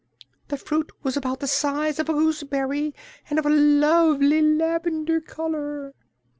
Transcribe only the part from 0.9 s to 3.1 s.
was about the size of a gooseberry